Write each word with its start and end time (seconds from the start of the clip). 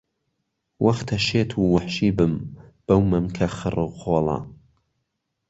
وەختە 0.85 1.17
شێت 1.27 1.51
و 1.55 1.61
وەحشی 1.73 2.11
بم 2.17 2.33
بەو 2.85 3.01
مەمکە 3.11 3.47
خڕ 3.57 3.75
و 3.85 3.93
خۆڵە 3.99 4.39